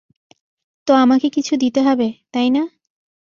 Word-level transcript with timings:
তো 0.87 0.91
আমাকে 0.95 1.27
কিছু 1.29 1.53
দিতে 1.55 1.79
হবে, 1.81 2.07
তাই 2.31 2.47
না? 2.49 2.63